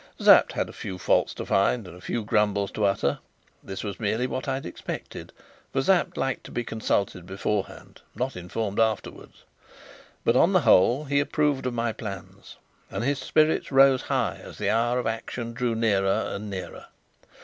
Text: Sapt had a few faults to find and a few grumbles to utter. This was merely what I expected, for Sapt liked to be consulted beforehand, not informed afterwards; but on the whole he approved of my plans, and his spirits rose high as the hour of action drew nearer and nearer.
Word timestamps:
Sapt 0.19 0.53
had 0.53 0.67
a 0.67 0.73
few 0.73 0.97
faults 0.97 1.31
to 1.35 1.45
find 1.45 1.87
and 1.87 1.95
a 1.95 2.01
few 2.01 2.23
grumbles 2.23 2.71
to 2.71 2.85
utter. 2.85 3.19
This 3.63 3.83
was 3.83 3.99
merely 3.99 4.25
what 4.25 4.47
I 4.47 4.57
expected, 4.57 5.31
for 5.71 5.83
Sapt 5.83 6.17
liked 6.17 6.43
to 6.45 6.51
be 6.51 6.63
consulted 6.63 7.27
beforehand, 7.27 8.01
not 8.15 8.35
informed 8.35 8.79
afterwards; 8.79 9.43
but 10.25 10.35
on 10.35 10.53
the 10.53 10.61
whole 10.61 11.05
he 11.05 11.19
approved 11.19 11.67
of 11.67 11.75
my 11.75 11.93
plans, 11.93 12.57
and 12.89 13.03
his 13.03 13.19
spirits 13.19 13.71
rose 13.71 14.01
high 14.01 14.39
as 14.43 14.57
the 14.57 14.71
hour 14.71 14.97
of 14.97 15.05
action 15.05 15.53
drew 15.53 15.75
nearer 15.75 16.31
and 16.33 16.49
nearer. 16.49 16.87